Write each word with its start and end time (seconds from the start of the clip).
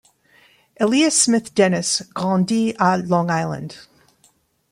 Elias 0.79 1.15
Smith 1.15 1.53
Dennis 1.53 2.01
grandit 2.15 2.73
à 2.79 2.97
Long 2.97 3.27
Island. 3.29 3.71